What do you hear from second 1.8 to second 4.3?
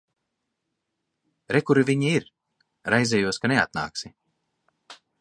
viņa ir. Raizējos, ka neatnāksi.